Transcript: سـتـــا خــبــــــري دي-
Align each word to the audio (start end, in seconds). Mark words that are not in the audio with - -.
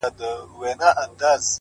سـتـــا 0.05 0.31
خــبــــــري 0.49 0.73
دي- 1.19 1.49